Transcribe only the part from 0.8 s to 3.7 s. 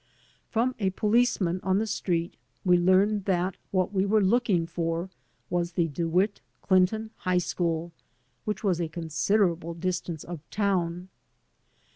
policeman on the street we learned that